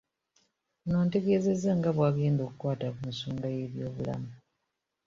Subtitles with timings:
[0.85, 4.29] Ono ategeezezza nga bw'agenda okukwata ku nsonga y'ebyobulamu